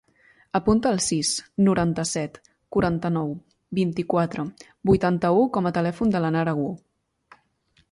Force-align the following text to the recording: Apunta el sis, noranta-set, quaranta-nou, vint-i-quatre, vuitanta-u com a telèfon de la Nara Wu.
Apunta 0.59 0.93
el 0.95 1.01
sis, 1.07 1.33
noranta-set, 1.67 2.39
quaranta-nou, 2.77 3.29
vint-i-quatre, 3.81 4.47
vuitanta-u 4.93 5.47
com 5.59 5.71
a 5.71 5.75
telèfon 5.79 6.17
de 6.19 6.25
la 6.27 6.35
Nara 6.39 6.59
Wu. 6.65 6.75